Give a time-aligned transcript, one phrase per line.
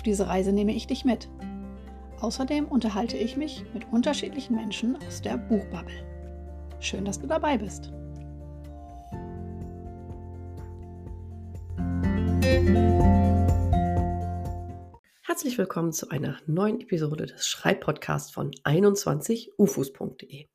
[0.00, 1.28] Auf diese Reise nehme ich dich mit.
[2.20, 5.92] Außerdem unterhalte ich mich mit unterschiedlichen Menschen aus der Buchbubble.
[6.80, 7.92] Schön, dass du dabei bist.
[15.26, 20.46] Herzlich willkommen zu einer neuen Episode des Schreibpodcasts von 21ufus.de.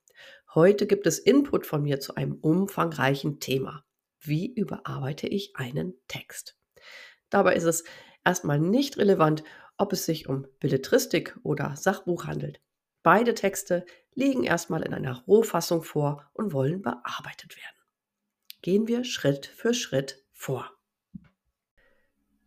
[0.56, 3.86] Heute gibt es Input von mir zu einem umfangreichen Thema.
[4.20, 6.58] Wie überarbeite ich einen Text?
[7.30, 7.84] Dabei ist es
[8.26, 9.44] erstmal nicht relevant,
[9.78, 12.62] ob es sich um Belletristik oder Sachbuch handelt.
[13.04, 17.76] Beide Texte liegen erstmal in einer Rohfassung vor und wollen bearbeitet werden.
[18.62, 20.72] Gehen wir Schritt für Schritt vor.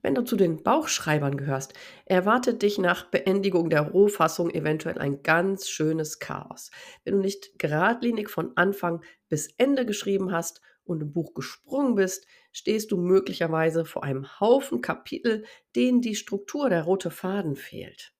[0.01, 1.75] Wenn du zu den Bauchschreibern gehörst,
[2.07, 6.71] erwartet dich nach Beendigung der Rohfassung eventuell ein ganz schönes Chaos.
[7.05, 12.27] Wenn du nicht geradlinig von Anfang bis Ende geschrieben hast und im Buch gesprungen bist,
[12.59, 15.45] stehst du möglicherweise vor einem Haufen Kapitel,
[15.77, 18.13] denen die Struktur der rote Faden fehlt.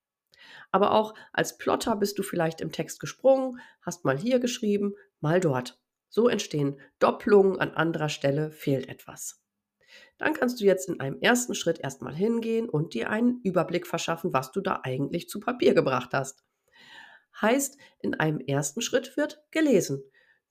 [0.71, 5.41] Aber auch als Plotter bist du vielleicht im Text gesprungen, hast mal hier geschrieben, mal
[5.41, 5.81] dort.
[6.09, 9.43] So entstehen Doppelungen, an anderer Stelle fehlt etwas.
[10.19, 14.33] Dann kannst du jetzt in einem ersten Schritt erstmal hingehen und dir einen Überblick verschaffen,
[14.33, 16.45] was du da eigentlich zu Papier gebracht hast.
[17.41, 20.03] Heißt, in einem ersten Schritt wird gelesen.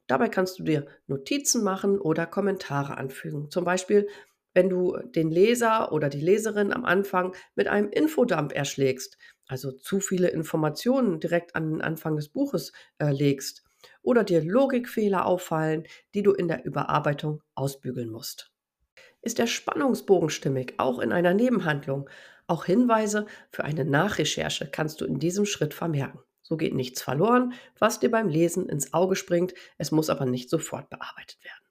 [0.07, 3.51] Dabei kannst du dir Notizen machen oder Kommentare anfügen.
[3.51, 4.07] Zum Beispiel,
[4.53, 9.99] wenn du den Leser oder die Leserin am Anfang mit einem Infodump erschlägst, also zu
[9.99, 13.63] viele Informationen direkt an den Anfang des Buches äh, legst,
[14.01, 15.83] oder dir Logikfehler auffallen,
[16.13, 18.51] die du in der Überarbeitung ausbügeln musst.
[19.21, 22.09] Ist der Spannungsbogen stimmig, auch in einer Nebenhandlung?
[22.47, 26.19] Auch Hinweise für eine Nachrecherche kannst du in diesem Schritt vermerken.
[26.47, 30.49] So geht nichts verloren, was dir beim Lesen ins Auge springt, es muss aber nicht
[30.49, 31.67] sofort bearbeitet werden.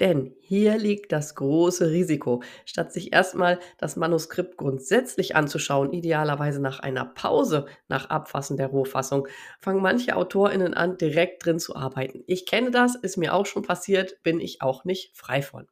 [0.00, 2.42] Denn hier liegt das große Risiko.
[2.64, 9.28] Statt sich erstmal das Manuskript grundsätzlich anzuschauen, idealerweise nach einer Pause nach Abfassen der Rohfassung,
[9.60, 12.24] fangen manche AutorInnen an, direkt drin zu arbeiten.
[12.26, 15.66] Ich kenne das, ist mir auch schon passiert, bin ich auch nicht frei von.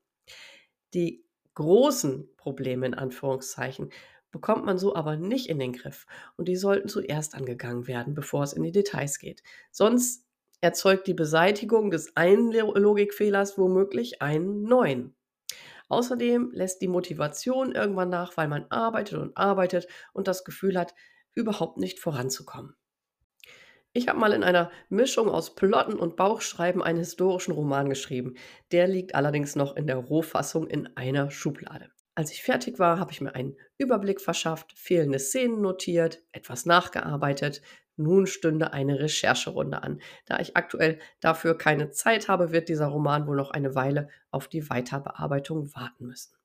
[0.92, 3.90] Die großen Probleme in Anführungszeichen
[4.34, 6.06] bekommt man so aber nicht in den Griff
[6.36, 9.44] und die sollten zuerst angegangen werden, bevor es in die Details geht.
[9.70, 10.26] Sonst
[10.60, 15.14] erzeugt die Beseitigung des einen Logikfehlers womöglich einen neuen.
[15.88, 20.94] Außerdem lässt die Motivation irgendwann nach, weil man arbeitet und arbeitet und das Gefühl hat,
[21.34, 22.74] überhaupt nicht voranzukommen.
[23.92, 28.34] Ich habe mal in einer Mischung aus Plotten und Bauchschreiben einen historischen Roman geschrieben.
[28.72, 31.93] Der liegt allerdings noch in der Rohfassung in einer Schublade.
[32.16, 37.60] Als ich fertig war, habe ich mir einen Überblick verschafft, fehlende Szenen notiert, etwas nachgearbeitet.
[37.96, 40.00] Nun stünde eine Rechercherunde an.
[40.26, 44.46] Da ich aktuell dafür keine Zeit habe, wird dieser Roman wohl noch eine Weile auf
[44.46, 46.36] die Weiterbearbeitung warten müssen.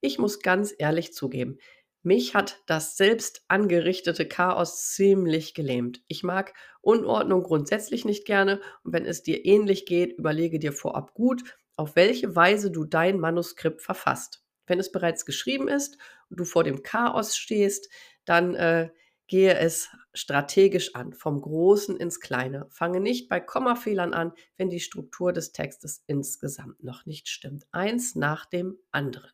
[0.00, 1.58] Ich muss ganz ehrlich zugeben,
[2.02, 6.02] mich hat das selbst angerichtete Chaos ziemlich gelähmt.
[6.08, 11.14] Ich mag Unordnung grundsätzlich nicht gerne und wenn es dir ähnlich geht, überlege dir vorab
[11.14, 11.44] gut,
[11.76, 14.41] auf welche Weise du dein Manuskript verfasst.
[14.66, 15.98] Wenn es bereits geschrieben ist
[16.30, 17.88] und du vor dem Chaos stehst,
[18.24, 18.90] dann äh,
[19.26, 22.66] gehe es strategisch an, vom Großen ins Kleine.
[22.70, 27.66] Fange nicht bei Kommafehlern an, wenn die Struktur des Textes insgesamt noch nicht stimmt.
[27.72, 29.30] Eins nach dem anderen.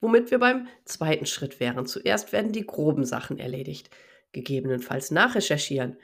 [0.00, 1.86] Womit wir beim zweiten Schritt wären.
[1.86, 3.88] Zuerst werden die groben Sachen erledigt.
[4.32, 5.96] Gegebenenfalls nachrecherchieren.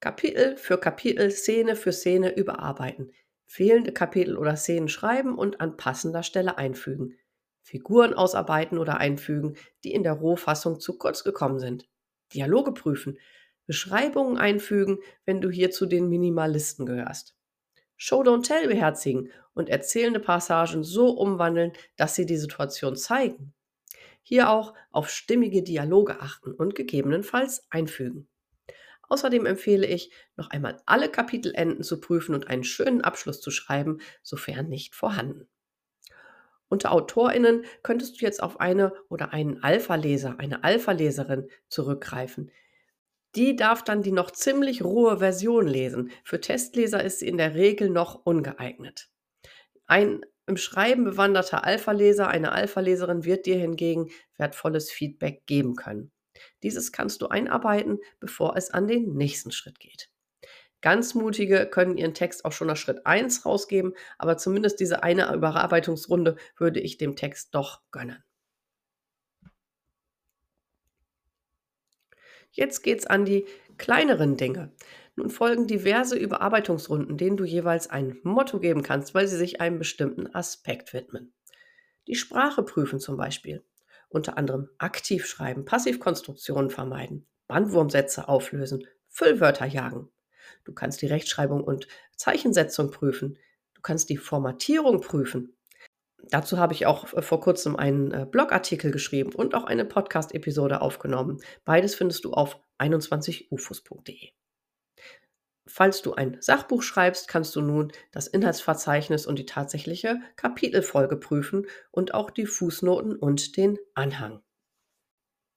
[0.00, 3.12] Kapitel für Kapitel, Szene für Szene überarbeiten.
[3.46, 7.16] Fehlende Kapitel oder Szenen schreiben und an passender Stelle einfügen.
[7.66, 11.88] Figuren ausarbeiten oder einfügen, die in der Rohfassung zu kurz gekommen sind.
[12.32, 13.18] Dialoge prüfen,
[13.66, 17.34] Beschreibungen einfügen, wenn du hier zu den Minimalisten gehörst.
[17.96, 23.52] Show Don't Tell beherzigen und erzählende Passagen so umwandeln, dass sie die Situation zeigen.
[24.22, 28.28] Hier auch auf stimmige Dialoge achten und gegebenenfalls einfügen.
[29.08, 33.98] Außerdem empfehle ich, noch einmal alle Kapitelenden zu prüfen und einen schönen Abschluss zu schreiben,
[34.22, 35.48] sofern nicht vorhanden.
[36.68, 42.50] Unter AutorInnen könntest du jetzt auf eine oder einen Alpha-Leser, eine Alpha-Leserin zurückgreifen.
[43.36, 46.10] Die darf dann die noch ziemlich rohe Version lesen.
[46.24, 49.10] Für Testleser ist sie in der Regel noch ungeeignet.
[49.86, 56.12] Ein im Schreiben bewanderter Alpha-Leser, eine Alpha-Leserin wird dir hingegen wertvolles Feedback geben können.
[56.62, 60.10] Dieses kannst du einarbeiten, bevor es an den nächsten Schritt geht.
[60.86, 65.34] Ganz mutige können ihren Text auch schon nach Schritt 1 rausgeben, aber zumindest diese eine
[65.34, 68.22] Überarbeitungsrunde würde ich dem Text doch gönnen.
[72.52, 73.46] Jetzt geht's an die
[73.78, 74.76] kleineren Dinge.
[75.16, 79.80] Nun folgen diverse Überarbeitungsrunden, denen du jeweils ein Motto geben kannst, weil sie sich einem
[79.80, 81.34] bestimmten Aspekt widmen.
[82.06, 83.64] Die Sprache prüfen zum Beispiel.
[84.08, 90.12] Unter anderem aktiv schreiben, Passivkonstruktionen vermeiden, Bandwurmsätze auflösen, Füllwörter jagen.
[90.66, 91.86] Du kannst die Rechtschreibung und
[92.16, 93.38] Zeichensetzung prüfen.
[93.74, 95.56] Du kannst die Formatierung prüfen.
[96.30, 100.80] Dazu habe ich auch äh, vor kurzem einen äh, Blogartikel geschrieben und auch eine Podcast-Episode
[100.80, 101.40] aufgenommen.
[101.64, 104.30] Beides findest du auf 21ufos.de.
[105.68, 111.66] Falls du ein Sachbuch schreibst, kannst du nun das Inhaltsverzeichnis und die tatsächliche Kapitelfolge prüfen
[111.90, 114.42] und auch die Fußnoten und den Anhang.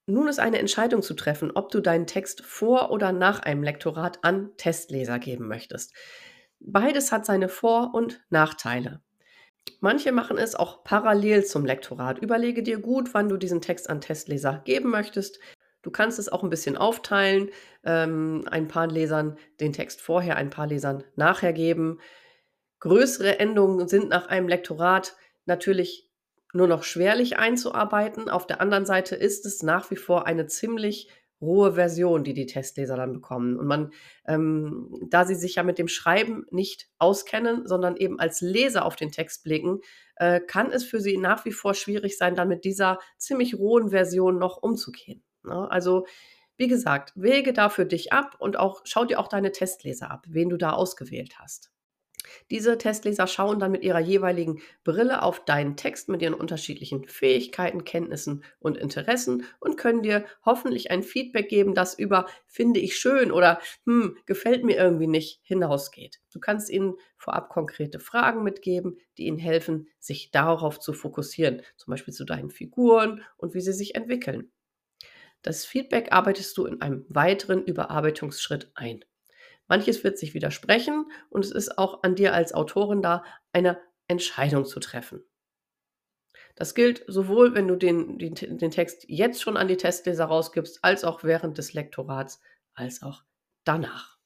[0.10, 4.18] Nun ist eine Entscheidung zu treffen, ob du deinen Text vor oder nach einem Lektorat
[4.24, 5.94] an Testleser geben möchtest.
[6.60, 9.02] Beides hat seine Vor- und Nachteile.
[9.82, 12.18] Manche machen es auch parallel zum Lektorat.
[12.18, 15.40] Überlege dir gut, wann du diesen Text an Testleser geben möchtest.
[15.84, 17.52] Du kannst es auch ein bisschen aufteilen,
[17.84, 22.00] ähm, ein paar Lesern den Text vorher, ein paar Lesern nachher geben.
[22.80, 25.16] Größere Endungen sind nach einem Lektorat
[25.46, 26.09] natürlich
[26.54, 28.30] nur noch schwerlich einzuarbeiten.
[28.30, 31.10] Auf der anderen Seite ist es nach wie vor eine ziemlich
[31.42, 33.58] rohe Version, die die Testleser dann bekommen.
[33.58, 33.92] Und man,
[34.28, 38.96] ähm, da sie sich ja mit dem Schreiben nicht auskennen, sondern eben als Leser auf
[38.96, 39.80] den Text blicken,
[40.16, 43.90] äh, kann es für sie nach wie vor schwierig sein, dann mit dieser ziemlich rohen
[43.90, 45.24] Version noch umzugehen.
[45.44, 45.70] Ne?
[45.72, 46.06] Also
[46.58, 50.26] wie gesagt, wege da für dich ab und auch schau dir auch deine Testleser ab,
[50.28, 51.72] wen du da ausgewählt hast.
[52.52, 57.86] Diese Testleser schauen dann mit ihrer jeweiligen Brille auf deinen Text mit ihren unterschiedlichen Fähigkeiten,
[57.86, 63.32] Kenntnissen und Interessen und können dir hoffentlich ein Feedback geben, das über finde ich schön
[63.32, 66.20] oder hm, gefällt mir irgendwie nicht hinausgeht.
[66.32, 71.92] Du kannst ihnen vorab konkrete Fragen mitgeben, die ihnen helfen, sich darauf zu fokussieren, zum
[71.92, 74.52] Beispiel zu deinen Figuren und wie sie sich entwickeln.
[75.42, 79.06] Das Feedback arbeitest du in einem weiteren Überarbeitungsschritt ein.
[79.70, 83.24] Manches wird sich widersprechen und es ist auch an dir als Autorin da,
[83.54, 83.80] eine
[84.10, 85.24] Entscheidung zu treffen.
[86.56, 90.84] Das gilt sowohl, wenn du den, den, den Text jetzt schon an die Testleser rausgibst,
[90.84, 92.42] als auch während des Lektorats,
[92.74, 93.24] als auch
[93.64, 94.19] danach.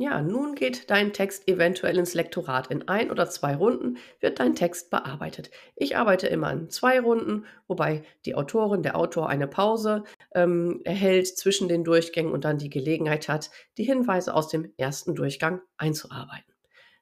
[0.00, 2.68] Ja, nun geht dein Text eventuell ins Lektorat.
[2.68, 5.50] In ein oder zwei Runden wird dein Text bearbeitet.
[5.74, 10.04] Ich arbeite immer in zwei Runden, wobei die Autorin, der Autor eine Pause
[10.36, 15.16] ähm, erhält zwischen den Durchgängen und dann die Gelegenheit hat, die Hinweise aus dem ersten
[15.16, 16.54] Durchgang einzuarbeiten.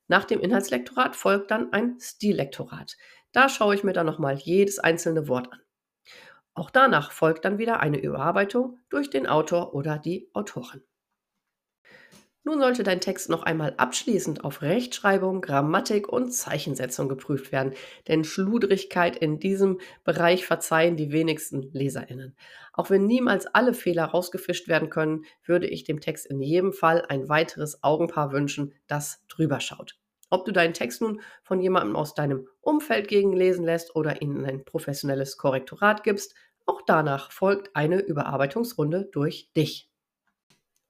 [0.08, 2.96] Nach dem Inhaltslektorat folgt dann ein Stillektorat.
[3.32, 5.60] Da schaue ich mir dann nochmal jedes einzelne Wort an.
[6.54, 10.82] Auch danach folgt dann wieder eine Überarbeitung durch den Autor oder die Autorin.
[12.48, 17.74] Nun sollte dein Text noch einmal abschließend auf Rechtschreibung, Grammatik und Zeichensetzung geprüft werden,
[18.06, 22.36] denn Schludrigkeit in diesem Bereich verzeihen die wenigsten Leserinnen.
[22.72, 27.04] Auch wenn niemals alle Fehler rausgefischt werden können, würde ich dem Text in jedem Fall
[27.08, 29.98] ein weiteres Augenpaar wünschen, das drüber schaut.
[30.30, 34.46] Ob du deinen Text nun von jemandem aus deinem Umfeld gegenlesen lässt oder ihn in
[34.46, 39.90] ein professionelles Korrektorat gibst, auch danach folgt eine Überarbeitungsrunde durch dich.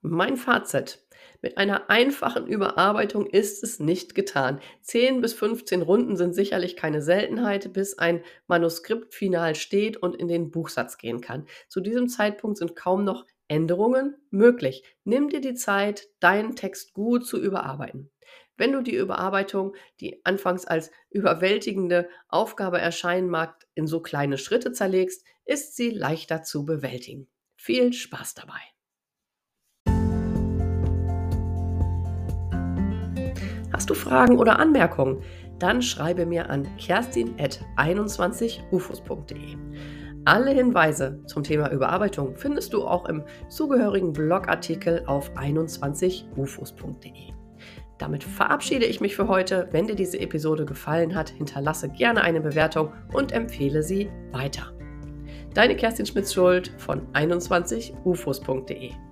[0.08, 1.04] Mein Fazit.
[1.42, 4.60] Mit einer einfachen Überarbeitung ist es nicht getan.
[4.82, 10.28] 10 bis 15 Runden sind sicherlich keine Seltenheit, bis ein Manuskript final steht und in
[10.28, 11.46] den Buchsatz gehen kann.
[11.68, 14.84] Zu diesem Zeitpunkt sind kaum noch Änderungen möglich.
[15.02, 18.12] Nimm dir die Zeit, deinen Text gut zu überarbeiten.
[18.56, 24.70] Wenn du die Überarbeitung, die anfangs als überwältigende Aufgabe erscheinen mag, in so kleine Schritte
[24.70, 27.26] zerlegst, ist sie leichter zu bewältigen.
[27.56, 28.75] Viel Spaß dabei!
[33.86, 35.22] Hast du Fragen oder Anmerkungen?
[35.60, 39.56] Dann schreibe mir an kerstin.21ufos.de.
[40.24, 47.32] Alle Hinweise zum Thema Überarbeitung findest du auch im zugehörigen Blogartikel auf 21ufos.de.
[47.98, 49.68] Damit verabschiede ich mich für heute.
[49.70, 54.72] Wenn dir diese Episode gefallen hat, hinterlasse gerne eine Bewertung und empfehle sie weiter.
[55.54, 59.05] Deine Kerstin Schmitz-Schuld von 21ufos.de.